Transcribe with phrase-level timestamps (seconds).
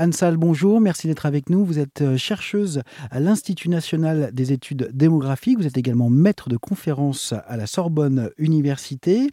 [0.00, 1.64] Anne Salle, bonjour, merci d'être avec nous.
[1.64, 5.58] Vous êtes euh, chercheuse à l'Institut national des études démographiques.
[5.58, 9.28] Vous êtes également maître de conférences à la Sorbonne Université.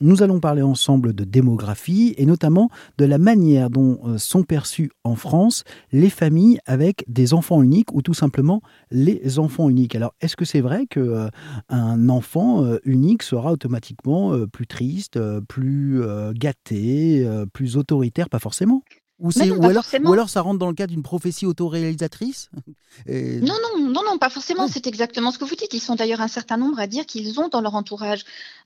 [0.00, 2.68] Nous allons parler ensemble de démographie et notamment
[2.98, 5.62] de la manière dont euh, sont perçues en France
[5.92, 8.60] les familles avec des enfants uniques ou tout simplement
[8.90, 9.94] les enfants uniques.
[9.94, 11.28] Alors, est-ce que c'est vrai que euh,
[11.68, 16.02] un enfant unique sera automatiquement plus triste, plus
[16.34, 18.28] gâté, plus autoritaire?
[18.28, 18.82] Pas forcément.
[19.18, 22.50] Ou, ou, alors, ou, alors, ça rentre dans le cadre d'une prophétie autoréalisatrice
[23.08, 24.66] Non, non, non, non, pas forcément.
[24.68, 25.72] C'est exactement ce que vous dites.
[25.74, 28.24] Ils sont d'ailleurs un certain nombre à dire qu'ils ont dans leur entourage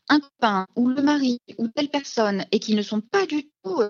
[0.09, 3.89] un copain ou le mari ou telle personne et qu'ils ne sont pas du euh,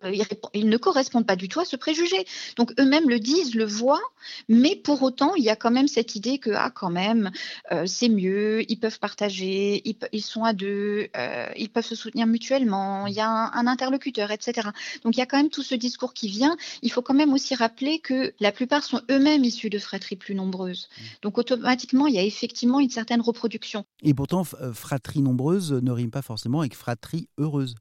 [0.54, 2.24] ils, ne correspondent pas du tout à ce préjugé.
[2.56, 4.02] Donc eux-mêmes le disent, le voient,
[4.48, 7.30] mais pour autant, il y a quand même cette idée que, ah, quand même,
[7.72, 12.26] euh, c'est mieux, ils peuvent partager, ils, sont à deux, euh, ils peuvent se soutenir
[12.26, 14.68] mutuellement, il y a un, interlocuteur, etc.
[15.02, 16.56] Donc il y a quand même tout ce discours qui vient.
[16.82, 20.34] Il faut quand même aussi rappeler que la plupart sont eux-mêmes issus de fratries plus
[20.34, 20.88] nombreuses.
[20.88, 21.02] Mmh.
[21.22, 23.84] Donc automatiquement, il y a effectivement une certaine reproduction.
[24.02, 27.74] Et pourtant, fratrie nombreuse ne pas forcément avec fratrie heureuse.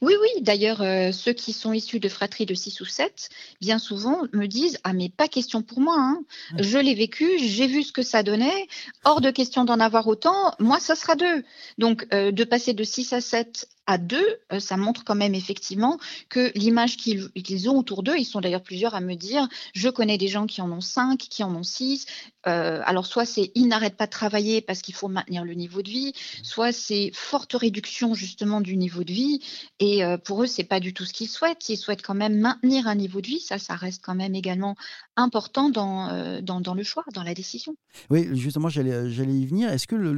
[0.00, 0.42] Oui, oui.
[0.42, 3.30] D'ailleurs, euh, ceux qui sont issus de fratries de 6 ou 7,
[3.60, 5.96] bien souvent me disent Ah, mais pas question pour moi.
[5.98, 6.20] Hein.
[6.52, 6.62] Mmh.
[6.62, 8.68] Je l'ai vécu, j'ai vu ce que ça donnait.
[9.04, 10.54] Hors de question d'en avoir autant.
[10.58, 11.44] Moi, ça sera deux.
[11.78, 15.34] Donc, euh, de passer de 6 à 7 à deux, euh, ça montre quand même
[15.34, 19.88] effectivement que l'image qu'ils ont autour d'eux, ils sont d'ailleurs plusieurs à me dire, je
[19.88, 22.04] connais des gens qui en ont cinq, qui en ont six.
[22.46, 25.80] Euh, alors soit c'est ils n'arrêtent pas de travailler parce qu'il faut maintenir le niveau
[25.80, 29.40] de vie, soit c'est forte réduction justement du niveau de vie.
[29.80, 31.66] Et euh, pour eux, c'est pas du tout ce qu'ils souhaitent.
[31.70, 33.40] Ils souhaitent quand même maintenir un niveau de vie.
[33.40, 34.76] Ça, ça reste quand même également
[35.16, 37.74] important dans, le choix, dans la décision.
[38.10, 39.70] Oui, justement, j'allais y venir.
[39.70, 40.12] Est-ce que le,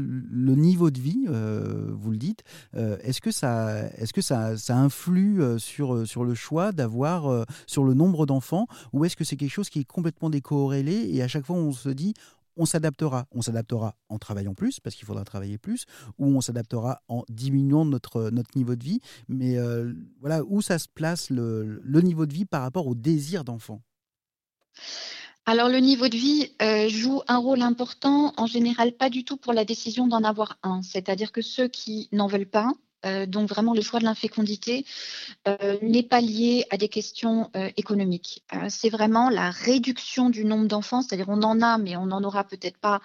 [0.56, 2.39] niveau de vie, vous le dites,
[2.74, 7.44] est-ce que ça est-ce que ça, influe euh, sur, euh, sur le choix d'avoir, euh,
[7.66, 11.22] sur le nombre d'enfants, ou est-ce que c'est quelque chose qui est complètement décorrélé et
[11.22, 12.14] à chaque fois on se dit
[12.56, 13.26] on s'adaptera.
[13.30, 15.86] On s'adaptera en travaillant plus, parce qu'il faudra travailler plus,
[16.19, 19.00] ou on s'adaptera en diminuant notre, notre niveau de vie.
[19.28, 19.56] Mais
[20.20, 23.80] voilà, où ça se place le, niveau de vie par rapport au désir d'enfant?
[25.47, 26.53] Alors le niveau de vie
[26.89, 30.83] joue un rôle important, en général pas du tout pour la décision d'en avoir un.
[30.83, 32.73] C'est-à-dire que ceux qui n'en veulent pas,
[33.06, 34.84] euh, donc vraiment le choix de l'infécondité
[35.49, 38.44] euh, n'est pas lié à des questions euh, économiques.
[38.69, 42.44] c'est vraiment la réduction du nombre d'enfants, c'est-à-dire on en a, mais on n'en aura
[42.44, 43.00] peut-être pas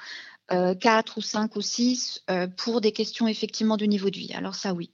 [0.80, 2.24] quatre ou cinq ou six
[2.56, 4.32] pour des questions effectivement de niveau de vie.
[4.36, 4.92] Alors ça oui.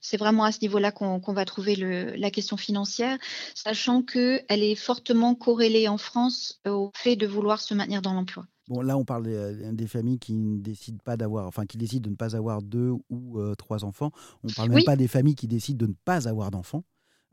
[0.00, 3.18] C'est vraiment à ce niveau-là qu'on va trouver la question financière,
[3.54, 8.46] sachant qu'elle est fortement corrélée en France au fait de vouloir se maintenir dans l'emploi.
[8.68, 9.24] Bon, là, on parle
[9.74, 12.92] des, familles qui ne décident pas d'avoir, enfin, qui décident de ne pas avoir deux
[13.10, 14.10] ou euh, trois enfants.
[14.42, 16.84] On ne parle même pas des familles qui décident de ne pas avoir d'enfants.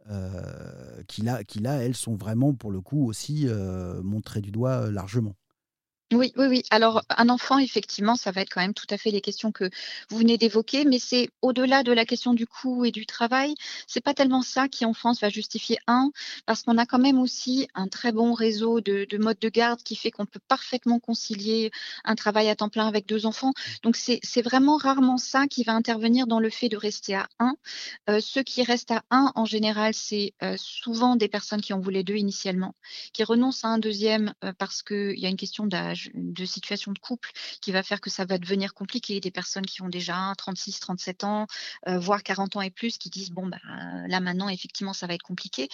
[0.09, 4.51] Euh, qui, là, qui là, elles sont vraiment pour le coup aussi euh, montrées du
[4.51, 5.35] doigt largement.
[6.13, 6.63] Oui, oui, oui.
[6.71, 9.69] Alors, un enfant, effectivement, ça va être quand même tout à fait les questions que
[10.09, 13.55] vous venez d'évoquer, mais c'est au-delà de la question du coût et du travail.
[13.87, 16.11] C'est pas tellement ça qui, en France, va justifier un,
[16.45, 19.81] parce qu'on a quand même aussi un très bon réseau de, de modes de garde
[19.83, 21.71] qui fait qu'on peut parfaitement concilier
[22.03, 23.53] un travail à temps plein avec deux enfants.
[23.81, 27.55] Donc, c'est vraiment rarement ça qui va intervenir dans le fait de rester à un.
[28.09, 31.79] Euh, ceux qui restent à un, en général, c'est euh, souvent des personnes qui en
[31.79, 32.75] voulaient deux initialement,
[33.13, 36.91] qui renoncent à un deuxième euh, parce qu'il y a une question d'âge de situation
[36.91, 37.31] de couple
[37.61, 39.19] qui va faire que ça va devenir compliqué.
[39.19, 41.47] Des personnes qui ont déjà 36, 37 ans,
[41.87, 43.59] euh, voire 40 ans et plus, qui disent bon, bah,
[44.07, 45.69] là maintenant, effectivement, ça va être compliqué.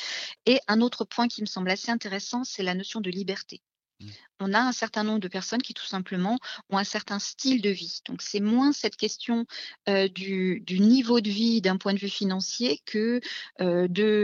[0.45, 3.61] Et un autre point qui me semble assez intéressant, c'est la notion de liberté.
[4.00, 4.08] Mmh.
[4.40, 6.38] On a un certain nombre de personnes qui tout simplement
[6.69, 8.02] ont un certain style de vie.
[8.06, 9.46] Donc c'est moins cette question
[9.88, 13.19] du, niveau de vie d'un point de vue financier que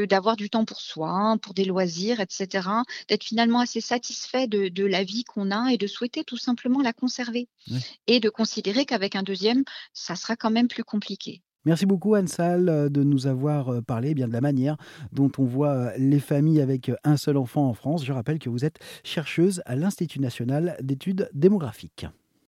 [0.05, 2.69] d'avoir du temps pour soi, pour des loisirs, etc.
[3.07, 6.93] D'être finalement assez satisfait de, la vie qu'on a et de souhaiter tout simplement la
[6.93, 7.47] conserver.
[8.05, 9.63] Et de considérer qu'avec un deuxième,
[9.93, 11.41] ça sera quand même plus compliqué.
[11.65, 14.75] Merci beaucoup Anne euh, de nous avoir euh, parlé eh bien de la manière
[15.13, 18.03] dont on voit euh, les familles avec un seul enfant en France.
[18.03, 22.05] Je rappelle que vous êtes chercheuse à l'Institut national d'études démographiques.